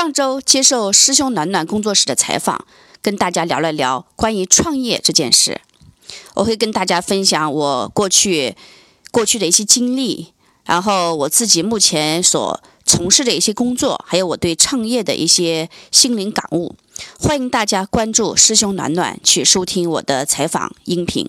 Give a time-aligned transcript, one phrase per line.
[0.00, 2.66] 上周接受师兄暖暖工作室的采访
[3.02, 5.60] 跟大家聊了聊关于创业这件事。
[6.36, 8.56] 我会跟大家分享我过去
[9.10, 10.32] 过去的一些经历
[10.64, 16.74] 然后我自己目前所从事的一些工作还有我对创业的一些心灵感悟。
[17.18, 21.28] 欢迎大家关注师兄暖暖去收听我的采访音频。